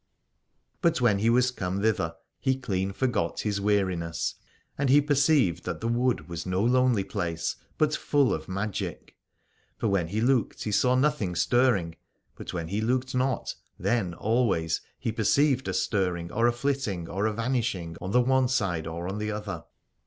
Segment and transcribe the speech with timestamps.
[0.81, 4.33] But when he was come thither he clean forgot his weariness:
[4.75, 9.15] and he perceived that the wood was no lonely place but full of magic.
[9.77, 11.97] For when he looked he saw nothing stirring:
[12.35, 17.27] but when he looked not then always he perceived a stirring or a flitting or
[17.27, 19.65] a vanish ing on the one side or on the other.